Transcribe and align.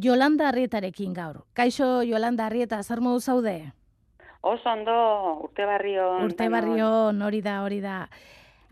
Jolanda 0.00 0.48
Arrietarekin 0.48 1.12
gaur. 1.12 1.44
Kaixo 1.52 2.02
Jolanda 2.08 2.46
Arrieta, 2.46 2.82
zer 2.82 3.00
modu 3.04 3.20
zaude? 3.20 3.72
Oso 4.40 4.70
ondo, 4.70 4.94
urte 5.44 5.66
barrio. 5.66 6.06
Urte 6.24 6.48
barrio, 6.48 6.88
hori 7.26 7.42
da, 7.44 7.62
hori 7.62 7.80
da. 7.84 8.08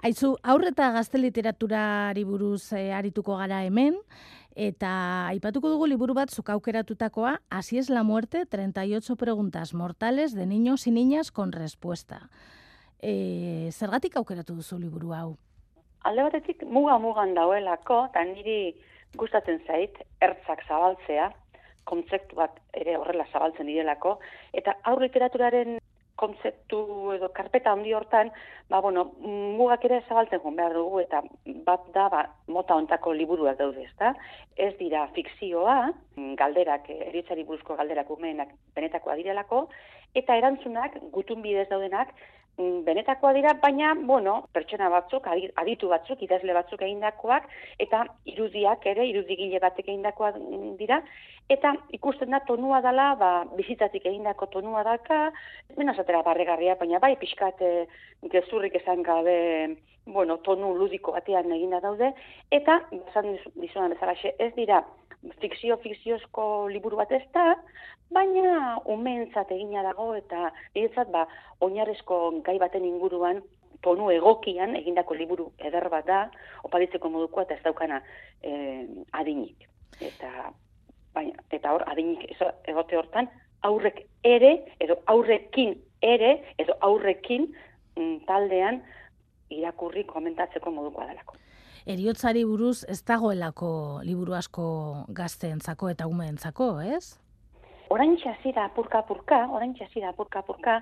Aizu, 0.03 0.37
aurreta 0.43 0.93
gazte 0.95 1.19
literaturari 1.19 2.25
buruz 2.25 2.73
eh, 2.73 2.95
arituko 2.95 3.37
gara 3.37 3.65
hemen, 3.67 3.99
eta 4.55 4.91
aipatuko 5.35 5.69
dugu 5.75 5.89
liburu 5.91 6.15
bat 6.15 6.31
zuk 6.31 6.49
aukeratutakoa, 6.55 7.41
Así 7.51 7.79
es 7.79 7.91
la 7.91 8.03
muerte, 8.03 8.47
38 8.47 9.17
preguntas 9.17 9.75
mortales 9.75 10.35
de 10.35 10.47
niños 10.47 10.87
y 10.87 10.93
niñas 10.93 11.31
con 11.31 11.53
respuesta. 11.53 12.31
E, 13.01 13.69
zergatik 13.73 14.17
aukeratu 14.17 14.55
duzu 14.55 14.79
liburu 14.79 15.13
hau? 15.13 15.37
Alde 16.07 16.23
batetik 16.23 16.63
muga-mugan 16.65 17.35
dauelako, 17.35 18.07
eta 18.09 18.25
niri 18.25 18.75
gustatzen 19.17 19.61
zait, 19.67 19.97
ertzak 20.21 20.65
zabaltzea, 20.69 21.31
kontzeptu 21.89 22.37
bat 22.37 22.59
ere 22.77 22.97
horrela 22.99 23.27
zabaltzen 23.33 23.67
direlako, 23.71 24.19
eta 24.53 24.77
aur 24.91 25.01
literaturaren 25.01 25.79
kontzeptu 26.19 26.81
edo 27.15 27.29
karpeta 27.35 27.73
handi 27.73 27.93
hortan, 27.95 28.33
ba, 28.69 28.81
bueno, 28.85 29.05
mugak 29.59 29.85
ere 29.87 30.01
zabaltzen 30.09 30.43
joan 30.43 30.57
behar 30.59 30.75
dugu, 30.75 31.01
eta 31.05 31.23
bat 31.69 31.85
da, 31.95 32.09
ba, 32.13 32.25
mota 32.51 32.77
ontako 32.83 33.15
liburuak 33.15 33.59
daude, 33.61 33.85
ezta? 33.87 34.13
Ez 34.57 34.73
dira 34.81 35.07
fikzioa, 35.15 35.79
galderak, 36.41 36.91
eritzari 37.11 37.47
buruzko 37.47 37.79
galderak 37.79 38.11
umeenak 38.11 38.51
benetakoa 38.75 39.15
direlako, 39.21 39.69
eta 40.19 40.37
erantzunak, 40.41 40.99
gutun 41.15 41.45
bidez 41.47 41.69
daudenak, 41.71 42.11
benetakoa 42.59 43.33
dira, 43.37 43.53
baina, 43.63 43.93
bueno, 43.95 44.35
pertsona 44.53 44.89
batzuk, 44.91 45.27
aditu 45.31 45.89
batzuk, 45.93 46.23
idazle 46.27 46.55
batzuk 46.57 46.83
egindakoak, 46.83 47.47
eta 47.79 48.05
irudiak 48.27 48.87
ere, 48.91 49.07
irudigile 49.07 49.61
batek 49.63 49.89
egindakoa 49.89 50.33
dira, 50.81 51.01
eta 51.49 51.75
ikusten 51.95 52.35
da 52.35 52.41
tonua 52.49 52.81
dela, 52.85 53.13
ba, 53.21 53.31
bizitatik 53.57 54.07
egindako 54.11 54.51
tonua 54.57 54.83
daka, 54.85 55.29
mena 55.77 55.95
zatera 55.95 56.23
barregarria, 56.27 56.75
baina 56.81 56.99
bai 56.99 57.15
pixkat 57.21 57.63
e, 57.63 57.73
gezurrik 58.33 58.75
esan 58.83 59.05
gabe, 59.07 59.39
bueno, 60.07 60.39
tonu 60.43 60.75
ludiko 60.75 61.13
batean 61.15 61.53
eginda 61.53 61.81
daude, 61.85 62.11
eta, 62.51 62.81
esan 63.11 63.37
dizuan 63.61 63.95
bezala, 63.95 64.17
ez 64.39 64.55
dira, 64.57 64.83
fikzio-fikziozko 65.43 66.69
liburu 66.73 66.99
bat 67.01 67.13
ez 67.13 67.25
da, 67.35 67.55
baina 68.15 68.79
umentzat 68.89 69.51
egina 69.55 69.83
dago 69.87 70.13
eta 70.17 70.51
niretzat 70.75 71.11
ba, 71.15 71.27
oinarezko 71.65 72.19
gai 72.47 72.59
baten 72.63 72.87
inguruan 72.87 73.43
tonu 73.83 74.11
egokian 74.11 74.77
egindako 74.79 75.15
liburu 75.19 75.49
eder 75.59 75.89
bat 75.93 76.07
da, 76.07 76.21
oparitzeko 76.67 77.11
modukoa 77.11 77.45
eta 77.47 77.59
ez 77.59 77.65
daukana 77.67 78.01
eh, 78.43 78.87
adinik. 79.13 79.69
Eta, 80.01 80.53
baina, 81.15 81.35
eta 81.51 81.75
hor, 81.75 81.85
adinik 81.91 82.25
egote 82.71 82.99
hortan, 82.99 83.31
aurrek 83.67 84.05
ere, 84.27 84.53
edo 84.81 84.99
aurrekin 85.11 85.75
ere, 86.03 86.39
edo 86.63 86.79
aurrekin 86.87 87.49
mm, 87.97 88.17
taldean 88.31 88.83
irakurri 89.51 90.05
komentatzeko 90.07 90.71
modukoa 90.71 91.09
delako 91.11 91.39
eriotzari 91.89 92.43
buruz 92.45 92.83
ez 92.93 92.99
dagoelako 93.09 93.71
liburu 94.05 94.35
asko 94.37 94.67
gazteentzako 95.21 95.89
eta 95.95 96.07
umeentzako, 96.11 96.67
ez? 96.85 97.17
Orain 97.89 98.19
txazira 98.21 98.67
apurka-apurka, 98.69 99.39
orain 99.57 99.71
txazira 99.79 100.11
apurka-apurka, 100.13 100.75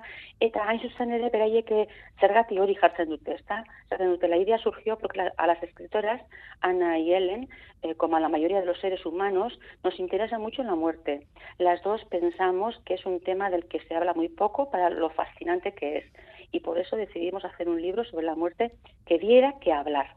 eta 0.43 0.65
hain 0.67 0.81
zuzen 0.83 1.13
ere 1.15 1.29
beraiek 1.31 1.71
zergati 2.19 2.59
hori 2.59 2.75
jartzen 2.75 3.07
dute, 3.13 3.37
ezta? 3.39 3.61
Zaten 3.87 4.11
dute, 4.11 4.27
la 4.27 4.41
idea 4.41 4.57
surgió 4.57 4.97
porque 4.97 5.29
a 5.29 5.47
las 5.47 5.63
escritoras, 5.63 6.19
Ana 6.59 6.99
y 6.99 7.13
Ellen, 7.13 7.47
eh, 7.83 7.95
como 7.95 8.17
a 8.17 8.19
la 8.19 8.27
mayoría 8.27 8.59
de 8.59 8.65
los 8.65 8.81
seres 8.81 9.05
humanos, 9.05 9.57
nos 9.85 9.97
interesa 10.01 10.37
mucho 10.37 10.63
la 10.63 10.75
muerte. 10.75 11.25
Las 11.57 11.81
dos 11.83 12.03
pensamos 12.09 12.77
que 12.83 12.95
es 12.95 13.05
un 13.05 13.21
tema 13.21 13.49
del 13.49 13.69
que 13.69 13.79
se 13.87 13.95
habla 13.95 14.13
muy 14.13 14.27
poco 14.27 14.69
para 14.69 14.89
lo 14.89 15.09
fascinante 15.09 15.71
que 15.71 15.99
es. 15.99 16.05
Y 16.51 16.59
por 16.59 16.77
eso 16.77 16.97
decidimos 16.97 17.45
hacer 17.45 17.69
un 17.69 17.81
libro 17.81 18.03
sobre 18.03 18.25
la 18.25 18.35
muerte 18.35 18.73
que 19.05 19.17
diera 19.17 19.53
que 19.61 19.71
hablar 19.71 20.07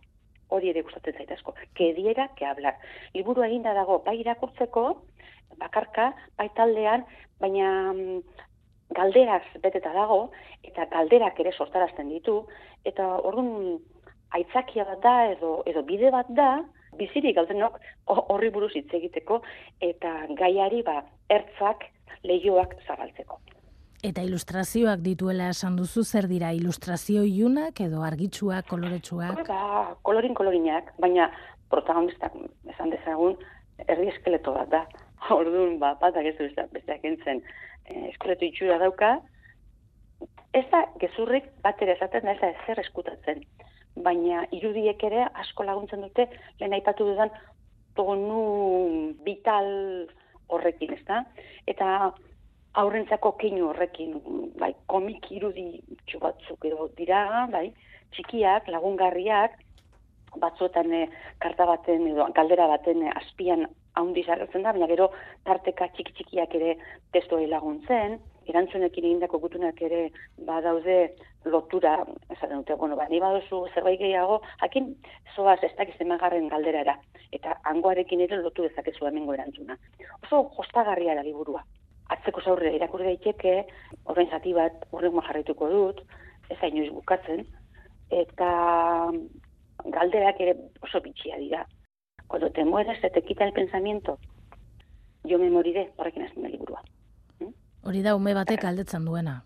hori 0.51 0.71
ere 0.73 0.83
gustatzen 0.87 1.17
zait 1.17 1.31
asko, 1.33 1.55
que 1.75 1.93
diera 1.95 2.29
que 2.37 2.47
hablar. 2.47 2.77
Liburu 3.15 3.45
eginda 3.47 3.75
dago 3.75 4.01
bai 4.07 4.19
irakurtzeko, 4.21 4.85
bakarka, 5.61 6.11
bai 6.39 6.49
taldean, 6.57 7.05
baina 7.41 7.71
mm, 7.93 8.21
galderaz 8.97 9.45
beteta 9.63 9.93
dago, 9.95 10.31
eta 10.67 10.87
galderak 10.93 11.39
ere 11.41 11.53
sortarazten 11.53 12.11
ditu, 12.11 12.43
eta 12.85 13.07
orduan 13.19 13.79
aitzakia 14.37 14.87
bat 14.89 15.01
da, 15.05 15.15
edo, 15.35 15.55
edo 15.71 15.83
bide 15.87 16.11
bat 16.15 16.29
da, 16.37 16.51
bizirik 16.99 17.37
galdenok 17.39 17.79
horri 18.11 18.51
buruz 18.51 18.73
hitz 18.75 18.91
egiteko, 18.99 19.41
eta 19.93 20.15
gaiari 20.39 20.83
ba, 20.87 21.01
ertzak 21.31 21.87
lehioak 22.27 22.77
zabaltzeko. 22.87 23.41
Eta 24.01 24.23
ilustrazioak 24.25 25.03
dituela 25.05 25.51
esan 25.53 25.75
duzu 25.77 26.03
zer 26.05 26.25
dira 26.29 26.55
ilustrazio 26.57 27.21
iunak 27.29 27.83
edo 27.85 28.01
argitsuak, 28.07 28.65
koloretsuak? 28.71 29.43
Ba, 29.49 29.97
kolorin 30.09 30.33
kolorinak, 30.35 30.95
baina 31.05 31.27
protagonistak 31.69 32.39
esan 32.73 32.95
dezagun 32.95 33.37
erdi 33.87 34.09
eskeleto 34.09 34.55
bat 34.57 34.71
da. 34.73 34.81
Orduan, 35.37 35.77
ba, 35.83 35.93
batak 36.01 36.31
ez 36.31 36.37
du 36.39 36.49
besteak 36.73 37.05
entzen 37.05 37.43
eh, 37.45 38.07
eskeleto 38.09 38.49
itxura 38.49 38.79
dauka. 38.81 39.19
Ez 40.57 40.65
da, 40.73 40.87
gezurrik 41.03 41.53
bat 41.61 41.85
ere 41.85 41.99
esaten 41.99 42.25
da, 42.25 42.33
ez 42.33 42.41
da 42.41 42.55
zer 42.65 42.81
eskutatzen. 42.81 43.45
Baina 44.01 44.47
irudiek 44.57 45.05
ere 45.11 45.27
asko 45.45 45.69
laguntzen 45.69 46.01
dute, 46.07 46.25
lehen 46.59 46.73
aipatu 46.73 47.05
dudan, 47.05 47.29
tonu 48.01 48.41
vital 49.29 49.69
horrekin, 50.49 50.97
ez 50.97 51.05
da? 51.05 51.21
Eta 51.69 52.15
aurrentzako 52.79 53.33
keinu 53.41 53.71
horrekin, 53.71 54.21
bai, 54.59 54.75
komik 54.87 55.27
irudi 55.35 55.81
batzuk 56.23 56.65
edo 56.69 56.89
dira, 56.97 57.47
bai, 57.51 57.71
txikiak, 58.15 58.69
lagungarriak, 58.71 59.57
batzuetan 60.39 60.93
e, 60.95 61.07
karta 61.43 61.67
baten 61.67 62.07
edo 62.13 62.27
galdera 62.37 62.69
baten 62.71 63.03
e, 63.03 63.15
azpian 63.23 63.67
haundi 63.99 64.23
zarratzen 64.23 64.63
da, 64.63 64.73
baina 64.73 64.87
gero 64.87 65.09
tarteka 65.49 65.89
txiki 65.97 66.15
txikiak 66.19 66.55
ere 66.61 66.77
testoe 67.17 67.49
laguntzen, 67.51 68.21
erantzunekin 68.51 69.09
egindako 69.09 69.41
gutunak 69.43 69.83
ere 69.83 70.05
badaude 70.47 71.01
lotura, 71.51 71.97
esaten 72.31 72.63
dute, 72.63 72.77
bueno, 72.79 72.97
ba, 72.97 73.09
ni 73.11 73.19
baduzu 73.23 73.65
zerbait 73.75 73.99
gehiago, 73.99 74.41
hakin 74.63 74.93
zoaz 75.35 75.59
ez 75.67 75.73
dakiz 75.79 75.97
emagarren 76.07 76.49
galderara, 76.53 76.97
eta 77.35 77.59
hangoarekin 77.73 78.23
ere 78.29 78.39
lotu 78.45 78.69
dezakezu 78.69 79.11
hemengo 79.11 79.35
erantzuna. 79.35 79.79
Oso 80.23 80.45
jostagarria 80.57 81.19
da 81.19 81.27
liburua 81.27 81.65
atzeko 82.15 82.43
zaurre 82.43 82.75
irakurri 82.77 83.11
daiteke, 83.11 83.55
horrein 84.11 84.31
zati 84.31 84.53
bat 84.57 84.87
urrengo 84.97 85.23
jarraituko 85.27 85.69
dut, 85.71 86.01
ez 86.51 86.59
inoiz 86.69 86.91
bukatzen, 86.95 87.45
eta 88.23 88.51
galderak 89.85 90.41
ere 90.41 90.57
oso 90.83 91.01
bitxia 91.05 91.39
dira. 91.39 91.67
Cuando 92.27 92.51
te 92.51 92.65
mueres, 92.65 93.01
se 93.01 93.11
te 93.11 93.23
quita 93.23 93.45
el 93.45 93.53
pensamiento. 93.53 94.19
Jo 95.29 95.39
me 95.39 95.51
moriré, 95.51 95.91
horrekin 95.97 96.25
azten 96.27 96.43
da 96.43 96.49
liburua. 96.49 96.83
¿Mm? 97.41 97.55
Hori 97.87 98.03
da, 98.03 98.15
ume 98.17 98.35
batek 98.35 98.65
aldetzen 98.65 99.05
duena. 99.05 99.41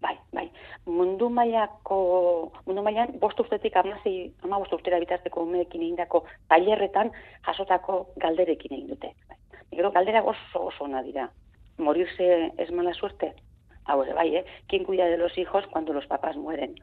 Bai, 0.00 0.14
bai. 0.32 0.50
Mundu 0.86 1.30
mailako, 1.30 2.52
mundu 2.66 2.84
mailan, 2.84 3.16
bost 3.20 3.40
urtetik 3.40 3.76
amazi, 3.76 4.34
ama 4.44 4.60
bost 4.62 4.76
urtera 4.76 5.00
bitarteko 5.02 5.42
umeekin 5.48 5.82
egindako 5.82 6.24
tailerretan 6.52 7.10
jasotako 7.48 8.04
galderekin 8.22 8.76
egin 8.78 8.92
dute. 8.94 9.12
Bai. 9.28 9.40
Gero, 9.72 9.90
galdera 9.92 10.22
oso 10.22 10.68
oso 10.68 10.84
ona 10.84 11.02
dira 11.02 11.26
morirse 11.78 12.52
es 12.56 12.72
mala 12.72 12.94
suerte. 12.94 13.34
Ah, 13.84 13.94
pues 13.94 14.12
bai, 14.14 14.36
¿eh? 14.36 14.44
¿Quién 14.68 14.84
cuida 14.84 15.06
de 15.06 15.16
los 15.16 15.36
hijos 15.38 15.64
cuando 15.68 15.92
los 15.92 16.06
papás 16.06 16.36
mueren? 16.36 16.74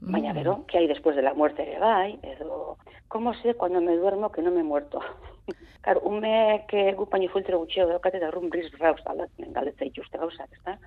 Baina, 0.00 0.32
mm. 0.32 0.64
¿qué 0.66 0.78
hay 0.78 0.86
después 0.88 1.14
de 1.14 1.22
la 1.22 1.34
muerte 1.34 1.62
ere 1.62 1.78
bai? 1.78 2.18
Edo, 2.22 2.76
¿cómo 3.08 3.34
sé 3.34 3.54
cuando 3.54 3.80
me 3.80 3.96
duermo 3.96 4.32
que 4.32 4.42
no 4.42 4.50
me 4.50 4.60
he 4.60 4.64
muerto? 4.64 5.00
claro, 5.82 6.00
ume 6.04 6.64
que 6.68 6.92
gupaini 6.94 7.28
fultero 7.28 7.58
gutxeo 7.58 7.86
daukate 7.86 8.18
da 8.18 8.30
rum 8.30 8.48
bris 8.50 8.72
raus 8.78 9.00
galdetza 9.04 9.84
ituzte 9.84 10.18
gauzak, 10.18 10.50
ezta? 10.52 10.78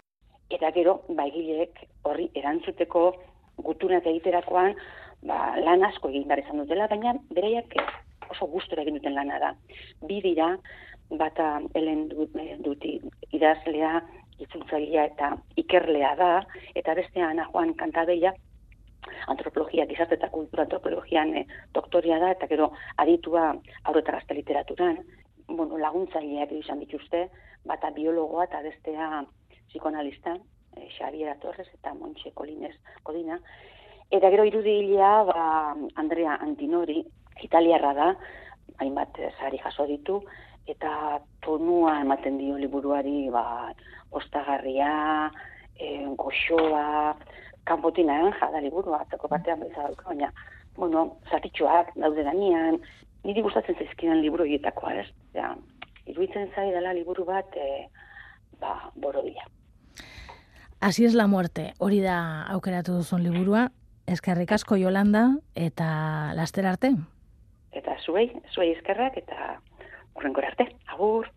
Eta 0.49 0.71
gero, 0.71 1.03
baigilek 1.07 1.79
horri 2.03 2.29
erantzuteko 2.33 3.13
gutunak 3.57 4.05
egiterakoan, 4.05 4.75
ba, 5.23 5.55
lan 5.63 5.85
asko 5.85 6.09
egin 6.09 6.31
izan 6.37 6.57
dutela, 6.57 6.87
baina 6.87 7.15
bereiak 7.31 7.71
oso 8.29 8.47
gustora 8.51 8.83
egin 8.83 8.99
duten 8.99 9.15
lana 9.15 9.39
da. 9.39 9.53
Bi 10.07 10.21
dira, 10.21 10.55
bata 11.09 11.59
helen 11.73 12.07
eh, 12.41 12.55
duti 12.59 12.97
idazlea, 13.31 14.01
itzultzailea 14.39 15.05
eta 15.11 15.31
ikerlea 15.61 16.15
da, 16.19 16.31
eta 16.75 16.95
beste 16.97 17.21
ana 17.21 17.47
joan 17.51 17.73
kantadeia, 17.79 18.33
antropologia, 19.31 19.85
gizarte 19.85 20.17
eta 20.17 20.29
kultura 20.33 20.65
antropologian 20.65 21.33
e, 21.37 21.45
doktoria 21.73 22.17
da, 22.19 22.31
eta 22.35 22.49
gero 22.51 22.71
aditua 23.03 23.51
aurreta 23.83 24.17
gazte 24.17 24.37
literaturan, 24.37 24.99
bueno, 25.47 25.77
laguntzaileak 25.77 26.51
izan 26.57 26.81
dituzte, 26.83 27.27
bata 27.65 27.91
biologoa 27.95 28.47
eta 28.49 28.61
bestea 28.65 29.23
psikoanalista, 29.69 30.35
e, 30.75 30.89
Xaviera 30.97 31.37
Torres 31.41 31.69
eta 31.73 31.93
Montxe 31.93 32.33
Colines 32.33 32.75
Codina, 33.03 33.39
eta 34.11 34.29
gero 34.33 34.45
irudilea, 34.45 35.13
ba, 35.29 35.45
Andrea 36.01 36.39
Antinori, 36.41 37.03
italiarra 37.43 37.93
da, 37.93 38.09
hainbat 38.79 39.17
sari 39.39 39.59
jaso 39.63 39.85
ditu, 39.87 40.21
eta 40.67 41.19
tonua 41.45 41.99
ematen 42.01 42.37
dio 42.37 42.57
liburuari, 42.57 43.29
ba, 43.33 43.73
ostagarria, 44.11 45.31
e, 45.77 46.05
goxoa, 46.17 47.15
kanpotina 47.65 48.17
jada 48.39 48.61
liburua, 48.61 49.01
atzeko 49.03 49.29
batean 49.29 49.61
bezala 49.61 49.93
baina, 50.05 50.31
bueno, 50.77 51.05
zatitxoak 51.31 51.93
daude 51.95 52.23
danian, 52.23 52.79
niri 53.25 53.41
gustatzen 53.45 53.77
zaizkidan 53.79 54.21
liburu 54.21 54.45
horietakoa, 54.45 54.93
ez? 55.01 55.07
Ja, 55.33 55.53
iruditzen 56.05 56.51
zai 56.55 56.69
dela 56.73 56.93
liburu 56.93 57.25
bat, 57.25 57.55
e, 57.55 57.87
ba, 58.61 58.91
borobila. 58.95 59.45
Así 60.79 61.05
es 61.05 61.13
la 61.13 61.25
muerte, 61.27 61.73
hori 61.79 62.01
da 62.01 62.43
aukeratu 62.53 62.99
duzun 62.99 63.23
liburua, 63.23 63.69
eskerrik 64.05 64.51
asko 64.51 64.77
Jolanda, 64.77 65.31
eta 65.55 66.33
laster 66.37 66.67
arte. 66.69 66.93
Eta 67.75 67.97
zuei, 68.05 68.29
zuei 68.53 68.71
eskerrak, 68.73 69.17
eta 69.19 69.57
urrenkor 70.15 70.47
arte, 70.47 70.69
agur. 70.95 71.27